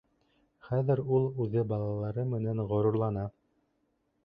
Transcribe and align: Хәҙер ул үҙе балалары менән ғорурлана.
Хәҙер 0.69 1.01
ул 1.17 1.27
үҙе 1.45 1.65
балалары 1.73 2.25
менән 2.33 2.65
ғорурлана. 2.75 3.29